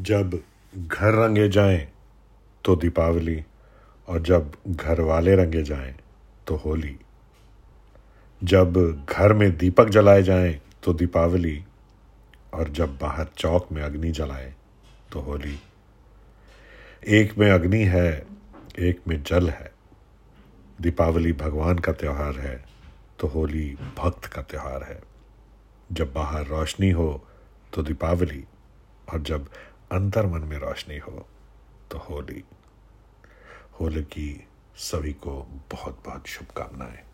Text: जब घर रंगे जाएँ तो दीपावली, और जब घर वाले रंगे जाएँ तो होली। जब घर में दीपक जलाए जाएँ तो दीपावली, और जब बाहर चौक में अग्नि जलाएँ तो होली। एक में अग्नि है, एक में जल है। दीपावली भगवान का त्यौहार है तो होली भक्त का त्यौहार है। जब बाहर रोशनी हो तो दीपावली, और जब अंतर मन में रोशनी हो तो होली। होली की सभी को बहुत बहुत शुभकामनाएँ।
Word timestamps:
जब 0.00 0.40
घर 0.74 1.14
रंगे 1.14 1.48
जाएँ 1.48 1.88
तो 2.64 2.74
दीपावली, 2.76 3.42
और 4.08 4.22
जब 4.22 4.52
घर 4.68 5.00
वाले 5.00 5.34
रंगे 5.36 5.62
जाएँ 5.62 5.94
तो 6.46 6.56
होली। 6.56 6.96
जब 8.42 8.78
घर 9.10 9.32
में 9.32 9.56
दीपक 9.56 9.88
जलाए 9.88 10.22
जाएँ 10.22 10.60
तो 10.82 10.92
दीपावली, 10.92 11.64
और 12.54 12.68
जब 12.68 12.96
बाहर 12.98 13.26
चौक 13.36 13.68
में 13.72 13.82
अग्नि 13.82 14.10
जलाएँ 14.10 14.52
तो 15.12 15.20
होली। 15.20 15.58
एक 17.08 17.38
में 17.38 17.50
अग्नि 17.50 17.82
है, 17.84 18.26
एक 18.78 19.00
में 19.08 19.22
जल 19.22 19.50
है। 19.50 19.70
दीपावली 20.80 21.32
भगवान 21.32 21.78
का 21.78 21.92
त्यौहार 21.92 22.38
है 22.38 22.64
तो 23.18 23.26
होली 23.26 23.68
भक्त 23.98 24.24
का 24.24 24.42
त्यौहार 24.42 24.82
है। 24.82 25.00
जब 25.92 26.12
बाहर 26.12 26.46
रोशनी 26.46 26.90
हो 26.90 27.24
तो 27.72 27.82
दीपावली, 27.82 28.44
और 29.12 29.22
जब 29.22 29.48
अंतर 29.92 30.26
मन 30.26 30.40
में 30.40 30.58
रोशनी 30.58 30.98
हो 30.98 31.28
तो 31.90 31.98
होली। 31.98 32.44
होली 33.80 34.02
की 34.02 34.48
सभी 34.76 35.12
को 35.12 35.42
बहुत 35.72 36.02
बहुत 36.06 36.26
शुभकामनाएँ। 36.26 37.09